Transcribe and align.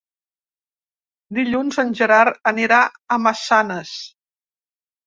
Dilluns 1.39 1.79
en 1.85 1.93
Gerard 2.01 2.41
anirà 2.55 2.81
a 2.89 3.21
Massanes. 3.29 3.97